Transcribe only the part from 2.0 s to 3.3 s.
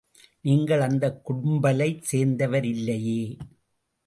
சேர்ந்தவரில்லையே?